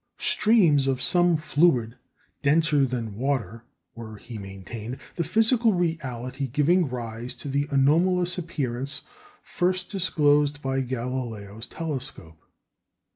Streams 0.17 0.87
of 0.87 0.99
some 0.99 1.37
fluid 1.37 1.95
denser 2.41 2.85
than 2.87 3.13
water 3.15 3.65
were, 3.93 4.17
he 4.17 4.39
maintained, 4.39 4.97
the 5.15 5.23
physical 5.23 5.73
reality 5.73 6.47
giving 6.47 6.89
rise 6.89 7.35
to 7.35 7.47
the 7.47 7.67
anomalous 7.69 8.35
appearance 8.39 9.03
first 9.43 9.91
disclosed 9.91 10.59
by 10.59 10.81
Galileo's 10.81 11.67
telescope. 11.67 12.41